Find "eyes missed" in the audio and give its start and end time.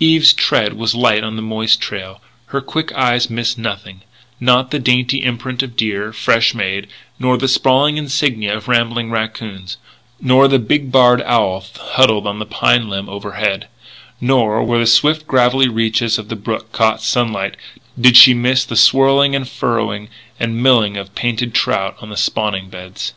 2.94-3.56